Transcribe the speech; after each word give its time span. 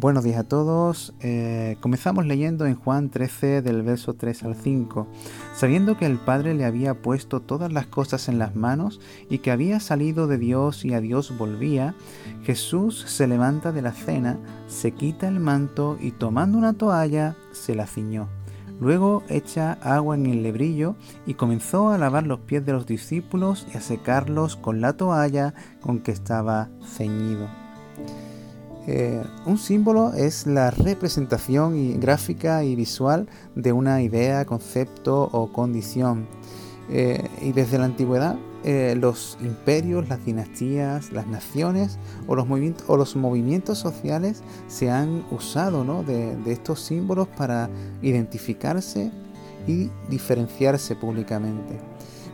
Buenos 0.00 0.24
días 0.24 0.38
a 0.38 0.44
todos. 0.44 1.12
Eh, 1.20 1.76
comenzamos 1.80 2.24
leyendo 2.24 2.64
en 2.64 2.74
Juan 2.74 3.10
13 3.10 3.60
del 3.60 3.82
verso 3.82 4.14
3 4.14 4.44
al 4.44 4.54
5. 4.56 5.06
Sabiendo 5.54 5.98
que 5.98 6.06
el 6.06 6.16
Padre 6.16 6.54
le 6.54 6.64
había 6.64 7.02
puesto 7.02 7.40
todas 7.40 7.70
las 7.70 7.84
cosas 7.84 8.30
en 8.30 8.38
las 8.38 8.56
manos 8.56 8.98
y 9.28 9.40
que 9.40 9.50
había 9.50 9.78
salido 9.78 10.26
de 10.26 10.38
Dios 10.38 10.86
y 10.86 10.94
a 10.94 11.02
Dios 11.02 11.36
volvía, 11.36 11.94
Jesús 12.44 13.04
se 13.08 13.26
levanta 13.26 13.72
de 13.72 13.82
la 13.82 13.92
cena, 13.92 14.38
se 14.68 14.92
quita 14.92 15.28
el 15.28 15.38
manto 15.38 15.98
y 16.00 16.12
tomando 16.12 16.56
una 16.56 16.72
toalla 16.72 17.36
se 17.52 17.74
la 17.74 17.86
ciñó. 17.86 18.30
Luego 18.80 19.22
echa 19.28 19.74
agua 19.82 20.14
en 20.14 20.24
el 20.24 20.42
lebrillo 20.42 20.96
y 21.26 21.34
comenzó 21.34 21.90
a 21.90 21.98
lavar 21.98 22.26
los 22.26 22.40
pies 22.40 22.64
de 22.64 22.72
los 22.72 22.86
discípulos 22.86 23.66
y 23.74 23.76
a 23.76 23.82
secarlos 23.82 24.56
con 24.56 24.80
la 24.80 24.94
toalla 24.94 25.52
con 25.82 26.00
que 26.00 26.12
estaba 26.12 26.70
ceñido. 26.82 27.50
Eh, 28.86 29.22
un 29.46 29.58
símbolo 29.58 30.12
es 30.14 30.46
la 30.46 30.70
representación 30.70 32.00
gráfica 32.00 32.64
y 32.64 32.74
visual 32.74 33.28
de 33.54 33.72
una 33.72 34.02
idea, 34.02 34.44
concepto 34.44 35.28
o 35.32 35.52
condición. 35.52 36.26
Eh, 36.88 37.28
y 37.40 37.52
desde 37.52 37.78
la 37.78 37.84
antigüedad, 37.84 38.36
eh, 38.64 38.96
los 38.98 39.38
imperios, 39.40 40.08
las 40.08 40.24
dinastías, 40.24 41.12
las 41.12 41.26
naciones 41.26 41.98
o 42.26 42.34
los, 42.34 42.46
movimientos, 42.46 42.84
o 42.88 42.96
los 42.96 43.16
movimientos 43.16 43.78
sociales 43.78 44.42
se 44.66 44.90
han 44.90 45.24
usado 45.30 46.02
de, 46.02 46.36
estos 46.46 46.80
símbolos 46.80 47.28
para 47.28 47.70
identificarse 48.02 49.10
y 49.66 49.90
diferenciarse 50.08 50.96
públicamente 50.96 51.78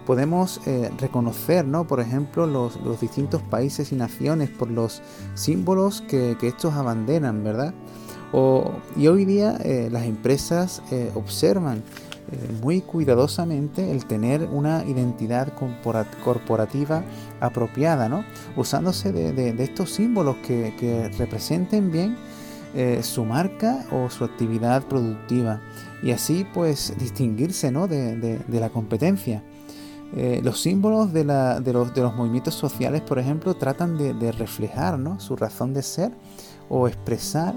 podemos 0.06 0.60
eh, 0.66 0.90
reconocer, 0.98 1.66
¿no? 1.66 1.86
por 1.86 2.00
ejemplo, 2.00 2.46
los, 2.46 2.78
distintos 3.00 3.42
países 3.42 3.92
y 3.92 3.96
naciones 3.96 4.48
por 4.48 4.70
los 4.70 5.02
símbolos 5.34 6.00
que, 6.02 6.36
estos 6.40 6.74
abanderan, 6.74 7.44
¿verdad? 7.44 7.74
y 8.96 9.06
hoy 9.06 9.24
día 9.24 9.56
eh, 9.64 9.88
las 9.90 10.04
empresas 10.04 10.82
eh, 10.90 11.10
observan 11.14 11.82
muy 12.60 12.80
cuidadosamente 12.80 13.92
el 13.92 14.04
tener 14.04 14.48
una 14.50 14.84
identidad 14.84 15.52
corporativa 16.24 17.04
apropiada, 17.40 18.08
¿no? 18.08 18.24
usándose 18.56 19.12
de, 19.12 19.62
estos 19.62 19.92
símbolos 19.92 20.36
que, 20.38 21.10
representen 21.18 21.92
bien 21.92 22.16
su 23.02 23.24
marca 23.24 23.86
o 23.92 24.10
su 24.10 24.24
actividad 24.24 24.82
productiva 24.82 25.60
y 26.02 26.10
así 26.10 26.44
pues 26.52 26.94
distinguirse 26.98 27.70
¿no? 27.70 27.86
de 27.86 28.40
la 28.48 28.70
competencia. 28.70 29.42
Eh, 30.14 30.40
los 30.42 30.60
símbolos 30.60 31.12
de, 31.12 31.24
los, 31.24 32.14
movimientos 32.14 32.54
sociales, 32.54 33.02
por 33.02 33.18
ejemplo, 33.18 33.54
tratan 33.54 33.98
de, 33.98 34.32
reflejar 34.32 34.98
su 35.18 35.36
razón 35.36 35.74
de 35.74 35.82
ser 35.82 36.12
o 36.68 36.88
expresar 36.88 37.54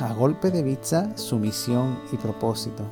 a 0.00 0.12
golpe 0.12 0.50
de 0.50 0.62
vista 0.62 1.16
su 1.16 1.38
misión 1.38 1.98
y 2.12 2.16
propósito. 2.16 2.84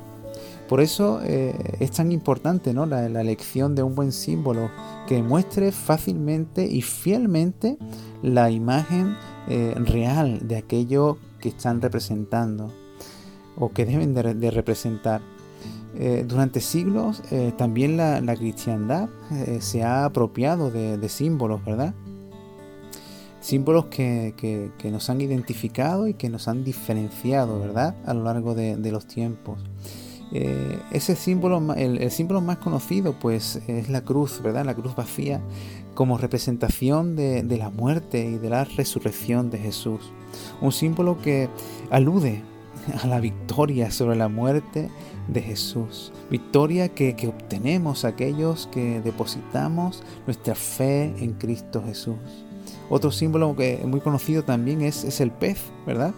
Por 0.67 0.81
eso 0.81 1.19
eh, 1.23 1.55
es 1.79 1.91
tan 1.91 2.11
importante 2.11 2.73
la, 2.73 3.05
elección 3.05 3.73
de 3.73 3.83
un 3.83 3.95
buen 3.95 4.11
símbolo 4.11 4.69
que 5.07 5.23
muestre 5.23 5.71
fácilmente 5.71 6.65
y 6.65 6.81
fielmente 6.81 7.77
la 8.21 8.51
imagen 8.51 9.15
eh, 9.47 9.73
real 9.77 10.47
de 10.47 10.57
aquello 10.57 11.17
que 11.39 11.49
están 11.49 11.81
representando 11.81 12.71
o 13.57 13.71
que 13.71 13.85
deben 13.85 14.13
de 14.13 14.51
representar. 14.51 15.21
Eh, 15.95 16.23
durante 16.27 16.61
siglos 16.61 17.23
eh, 17.31 17.51
también 17.57 17.97
la, 17.97 18.35
cristiandad 18.35 19.09
eh, 19.31 19.57
se 19.59 19.83
ha 19.83 20.05
apropiado 20.05 20.69
de, 20.69 21.09
símbolos, 21.09 21.65
¿verdad? 21.65 21.93
Símbolos 23.41 23.85
que, 23.85 24.71
nos 24.83 25.09
han 25.09 25.19
identificado 25.19 26.07
y 26.07 26.13
que 26.13 26.29
nos 26.29 26.47
han 26.47 26.63
diferenciado, 26.63 27.59
¿verdad? 27.59 27.95
A 28.05 28.13
lo 28.13 28.23
largo 28.23 28.53
de, 28.53 28.91
los 28.91 29.07
tiempos. 29.07 29.59
ese 30.31 31.15
símbolo, 31.15 31.73
el, 31.73 32.11
símbolo 32.11 32.41
más 32.41 32.59
conocido, 32.59 33.13
pues, 33.19 33.61
es 33.67 33.89
la 33.89 34.01
cruz, 34.01 34.41
¿verdad? 34.43 34.65
La 34.65 34.75
cruz 34.75 34.95
vacía, 34.95 35.41
como 35.95 36.17
representación 36.17 37.15
de, 37.15 37.43
de 37.43 37.57
la 37.57 37.69
muerte 37.71 38.25
y 38.25 38.37
de 38.37 38.49
la 38.49 38.63
resurrección 38.65 39.49
de 39.49 39.57
Jesús. 39.57 40.11
Un 40.61 40.71
símbolo 40.71 41.19
que 41.21 41.49
alude 41.89 42.43
a 42.91 43.07
la 43.07 43.19
victoria 43.19 43.91
sobre 43.91 44.15
la 44.15 44.29
muerte 44.29 44.89
de 45.27 45.41
Jesús. 45.41 46.11
Victoria 46.29 46.89
que, 46.89 47.15
obtenemos 47.27 48.05
aquellos 48.05 48.67
que 48.71 49.01
depositamos 49.01 50.03
nuestra 50.25 50.55
fe 50.55 51.13
en 51.17 51.33
Cristo 51.33 51.83
Jesús. 51.85 52.17
Otro 52.89 53.11
símbolo 53.11 53.55
que 53.55 53.83
muy 53.85 53.99
conocido 53.99 54.43
también 54.43 54.81
es, 54.81 55.03
es 55.03 55.21
el 55.21 55.31
pez, 55.31 55.59
¿verdad? 55.85 56.13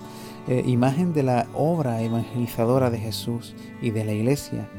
Eh, 0.47 0.63
imagen 0.65 1.13
de 1.13 1.23
la 1.23 1.47
obra 1.53 2.01
evangelizadora 2.01 2.89
de 2.89 2.97
Jesús 2.97 3.55
y 3.81 3.91
de 3.91 4.05
la 4.05 4.13
iglesia. 4.13 4.69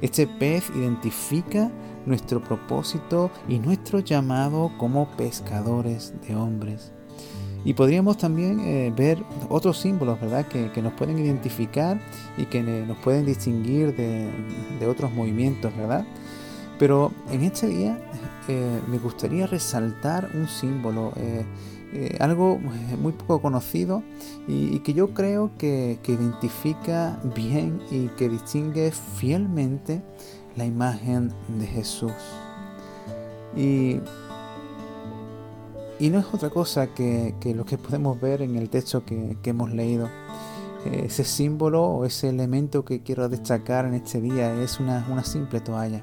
Este 0.00 0.26
pez 0.26 0.70
identifica 0.74 1.70
nuestro 2.06 2.42
propósito 2.42 3.30
y 3.48 3.58
nuestro 3.58 3.98
llamado 3.98 4.72
como 4.78 5.10
pescadores 5.16 6.14
de 6.26 6.34
hombres. 6.36 6.92
Y 7.64 7.74
podríamos 7.74 8.16
también 8.16 8.60
eh, 8.60 8.92
ver 8.94 9.22
otros 9.48 9.78
símbolos, 9.78 10.20
¿verdad?, 10.20 10.46
que, 10.46 10.82
nos 10.82 10.92
pueden 10.94 11.18
identificar 11.18 12.00
y 12.38 12.46
que 12.46 12.62
nos 12.62 12.96
pueden 12.98 13.26
distinguir 13.26 13.94
de, 13.94 14.86
otros 14.86 15.12
movimientos, 15.12 15.76
¿verdad? 15.76 16.06
Pero 16.78 17.12
en 17.30 17.42
este 17.42 17.68
día 17.68 17.98
eh, 18.48 18.80
me 18.88 18.98
gustaría 18.98 19.46
resaltar 19.46 20.30
un 20.34 20.48
símbolo, 20.48 21.12
eh, 21.16 21.44
algo 22.20 22.58
muy 23.00 23.12
poco 23.12 23.42
conocido 23.42 24.02
y, 24.48 24.78
que 24.78 24.94
yo 24.94 25.12
creo 25.12 25.50
que, 25.58 25.98
que, 26.02 26.12
identifica 26.12 27.20
bien 27.34 27.82
y 27.90 28.08
que 28.08 28.28
distingue 28.28 28.90
fielmente 28.90 30.00
la 30.56 30.64
imagen 30.64 31.32
de 31.58 31.66
Jesús. 31.66 32.12
Y 33.54 34.00
y 36.00 36.08
no 36.08 36.18
es 36.18 36.26
otra 36.32 36.48
cosa 36.48 36.94
que, 36.94 37.34
lo 37.54 37.66
que 37.66 37.76
podemos 37.76 38.18
ver 38.18 38.40
en 38.40 38.56
el 38.56 38.70
texto 38.70 39.04
que, 39.04 39.36
hemos 39.44 39.70
leído. 39.70 40.08
Eh, 40.86 41.02
ese 41.04 41.24
símbolo 41.24 41.84
o 41.84 42.06
ese 42.06 42.30
elemento 42.30 42.86
que 42.86 43.02
quiero 43.02 43.28
destacar 43.28 43.84
en 43.84 43.92
este 43.92 44.18
día 44.18 44.62
es 44.62 44.80
una, 44.80 45.22
simple 45.24 45.60
toalla. 45.60 46.02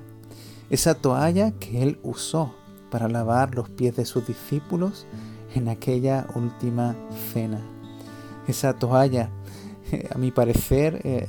Esa 0.70 0.94
toalla 0.94 1.52
que 1.52 1.82
él 1.82 2.00
usó 2.04 2.54
para 2.92 3.08
lavar 3.08 3.56
los 3.56 3.70
pies 3.70 3.96
de 3.96 4.06
sus 4.06 4.28
discípulos 4.28 5.08
en 5.56 5.68
aquella 5.68 6.28
última 6.36 6.96
cena. 7.34 7.60
Esa 8.48 8.74
toalla, 8.78 9.32
eh, 9.92 10.08
a 10.14 10.18
mi 10.20 10.30
parecer, 10.30 11.02
eh, 11.06 11.28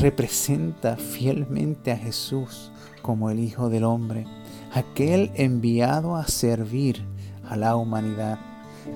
representa 0.00 0.96
fielmente 0.96 1.90
a 1.90 1.96
Jesús 1.96 2.70
como 3.02 3.28
el 3.28 3.40
Hijo 3.40 3.68
del 3.68 3.82
Hombre, 3.82 4.24
aquel 4.72 5.32
enviado 5.34 6.14
a 6.14 6.28
servir 6.28 7.04
a 7.48 7.56
la 7.56 7.76
humanidad. 7.76 8.38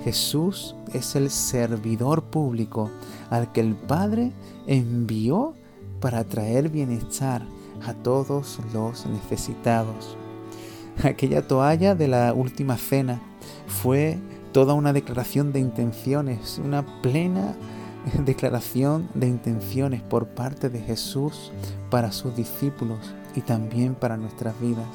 Jesús 0.03 0.75
es 0.93 1.15
el 1.15 1.29
servidor 1.29 2.23
público 2.23 2.89
al 3.29 3.51
que 3.51 3.61
el 3.61 3.75
Padre 3.75 4.31
envió 4.67 5.53
para 5.99 6.23
traer 6.23 6.69
bienestar 6.69 7.43
a 7.85 7.93
todos 7.93 8.59
los 8.73 9.05
necesitados. 9.05 10.17
Aquella 11.03 11.47
toalla 11.47 11.95
de 11.95 12.07
la 12.07 12.33
última 12.33 12.77
cena 12.77 13.21
fue 13.67 14.19
toda 14.51 14.73
una 14.73 14.93
declaración 14.93 15.51
de 15.51 15.59
intenciones, 15.59 16.59
una 16.63 16.85
plena 17.01 17.55
declaración 18.25 19.09
de 19.13 19.27
intenciones 19.27 20.01
por 20.01 20.27
parte 20.27 20.69
de 20.69 20.79
Jesús 20.81 21.51
para 21.89 22.11
sus 22.11 22.35
discípulos 22.35 22.99
y 23.35 23.41
también 23.41 23.95
para 23.95 24.17
nuestras 24.17 24.59
vidas, 24.59 24.87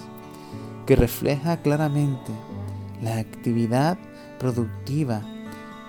que 0.87 0.97
refleja 0.97 1.57
claramente 1.59 2.33
la 3.03 3.19
actividad 3.19 3.99
productiva 4.39 5.23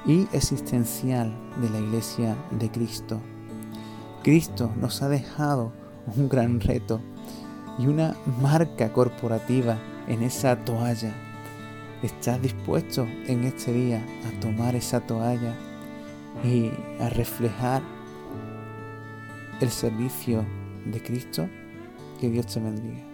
y 0.05 0.27
existencial 0.33 1.33
de 1.61 1.69
la 1.69 1.79
iglesia 1.79 2.35
de 2.51 2.69
Cristo. 2.69 3.21
Cristo 4.23 4.71
nos 4.79 5.01
ha 5.01 5.09
dejado 5.09 5.71
un 6.15 6.29
gran 6.29 6.59
reto 6.59 7.01
y 7.77 7.87
una 7.87 8.15
marca 8.41 8.91
corporativa 8.91 9.77
en 10.07 10.23
esa 10.23 10.57
toalla. 10.57 11.13
¿Estás 12.03 12.41
dispuesto 12.41 13.07
en 13.27 13.43
este 13.43 13.73
día 13.73 14.05
a 14.25 14.39
tomar 14.39 14.75
esa 14.75 15.01
toalla 15.01 15.55
y 16.43 16.71
a 17.01 17.09
reflejar 17.09 17.81
el 19.59 19.69
servicio 19.69 20.45
de 20.85 21.01
Cristo? 21.01 21.47
Que 22.19 22.29
Dios 22.29 22.47
te 22.47 22.59
bendiga. 22.59 23.08